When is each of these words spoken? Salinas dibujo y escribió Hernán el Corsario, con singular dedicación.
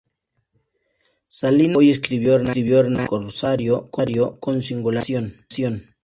Salinas 1.27 1.67
dibujo 1.73 1.81
y 1.83 1.91
escribió 1.91 2.33
Hernán 2.33 3.01
el 3.01 3.05
Corsario, 3.07 3.91
con 3.91 4.63
singular 4.63 5.03
dedicación. 5.03 5.91